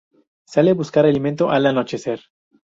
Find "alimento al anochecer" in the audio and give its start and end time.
1.05-2.19